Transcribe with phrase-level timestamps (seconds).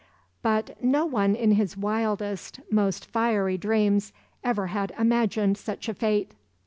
[0.41, 4.11] But no one in his wildest, most fiery dreams
[4.43, 6.31] had ever imagined such a fate.